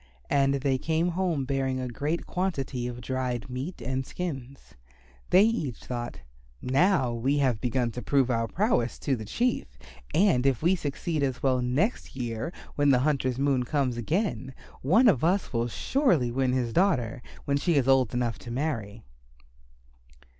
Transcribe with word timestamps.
And 0.31 0.55
they 0.55 0.79
came 0.79 1.09
home 1.09 1.45
bearing 1.45 1.79
a 1.79 1.87
great 1.87 2.25
quantity 2.25 2.87
of 2.87 3.01
dried 3.01 3.51
meat 3.51 3.83
and 3.83 4.03
skins. 4.03 4.73
They 5.29 5.43
each 5.43 5.77
thought, 5.85 6.21
"Now 6.59 7.13
we 7.13 7.37
have 7.37 7.61
begun 7.61 7.91
to 7.91 8.01
prove 8.01 8.31
our 8.31 8.47
prowess 8.47 8.97
to 8.97 9.15
the 9.15 9.25
Chief, 9.25 9.77
and 10.11 10.47
if 10.47 10.63
we 10.63 10.75
succeed 10.75 11.21
as 11.21 11.43
well 11.43 11.61
next 11.61 12.15
year 12.15 12.51
when 12.73 12.89
the 12.89 12.97
hunter's 13.05 13.37
moon 13.37 13.61
comes 13.63 13.95
again, 13.95 14.55
one 14.81 15.07
of 15.07 15.23
us 15.23 15.53
will 15.53 15.67
surely 15.67 16.31
win 16.31 16.51
his 16.53 16.73
daughter 16.73 17.21
when 17.45 17.57
she 17.57 17.75
is 17.75 17.87
old 17.87 18.11
enough 18.15 18.39
to 18.39 18.49
marry." 18.49 19.03